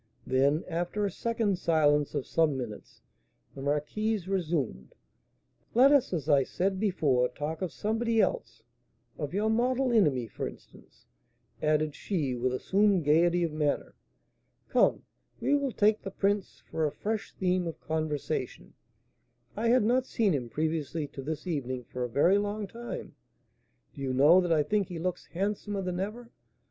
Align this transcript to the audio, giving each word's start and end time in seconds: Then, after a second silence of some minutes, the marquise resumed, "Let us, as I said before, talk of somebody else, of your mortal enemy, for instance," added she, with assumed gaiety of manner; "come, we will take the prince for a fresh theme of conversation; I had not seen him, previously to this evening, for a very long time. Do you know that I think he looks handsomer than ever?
Then, 0.25 0.63
after 0.67 1.05
a 1.05 1.11
second 1.11 1.59
silence 1.59 2.15
of 2.15 2.25
some 2.25 2.57
minutes, 2.57 3.03
the 3.53 3.61
marquise 3.61 4.27
resumed, 4.27 4.95
"Let 5.75 5.91
us, 5.91 6.11
as 6.11 6.27
I 6.27 6.41
said 6.43 6.79
before, 6.79 7.29
talk 7.29 7.61
of 7.61 7.71
somebody 7.71 8.19
else, 8.19 8.63
of 9.19 9.31
your 9.31 9.47
mortal 9.47 9.91
enemy, 9.91 10.25
for 10.25 10.47
instance," 10.47 11.05
added 11.61 11.93
she, 11.93 12.33
with 12.35 12.51
assumed 12.51 13.05
gaiety 13.05 13.43
of 13.43 13.51
manner; 13.53 13.93
"come, 14.69 15.03
we 15.39 15.53
will 15.53 15.71
take 15.71 16.01
the 16.01 16.09
prince 16.09 16.63
for 16.71 16.87
a 16.87 16.91
fresh 16.91 17.35
theme 17.35 17.67
of 17.67 17.79
conversation; 17.79 18.73
I 19.55 19.67
had 19.69 19.83
not 19.83 20.07
seen 20.07 20.33
him, 20.33 20.49
previously 20.49 21.05
to 21.09 21.21
this 21.21 21.45
evening, 21.45 21.83
for 21.83 22.03
a 22.03 22.09
very 22.09 22.39
long 22.39 22.65
time. 22.65 23.13
Do 23.93 24.01
you 24.01 24.13
know 24.13 24.41
that 24.41 24.51
I 24.51 24.63
think 24.63 24.87
he 24.87 24.97
looks 24.97 25.27
handsomer 25.27 25.83
than 25.83 25.99
ever? 25.99 26.31